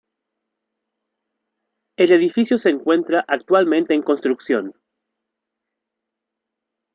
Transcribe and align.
El 1.95 2.11
edificio 2.11 2.57
se 2.57 2.71
encuentra 2.71 3.23
actualmente 3.27 3.93
en 3.93 4.01
construcción. 4.01 4.73